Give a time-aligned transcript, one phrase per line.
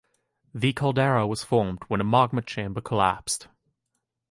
[0.55, 3.49] The Caldera was formed when a magma chamber collapsed.